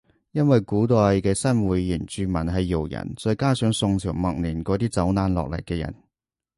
[0.31, 5.93] 因為古代嘅新會原住民係瑤人再加上宋朝末年嗰啲走難落嚟嘅人